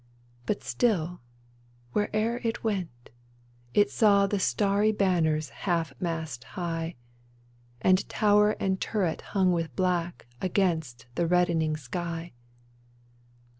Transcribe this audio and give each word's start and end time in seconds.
But 0.47 0.63
still, 0.63 1.21
where'er 1.93 2.37
it 2.43 2.63
went, 2.63 3.11
it 3.75 3.91
saw 3.91 4.25
The 4.25 4.39
starry 4.39 4.91
banners 4.91 5.49
half 5.49 5.93
mast 6.01 6.43
high, 6.43 6.95
And 7.81 8.09
tower 8.09 8.53
and 8.59 8.81
turret 8.81 9.21
hung 9.21 9.51
with 9.51 9.75
black 9.75 10.25
Against 10.41 11.05
the 11.13 11.27
reddening 11.27 11.77
sky 11.77 12.33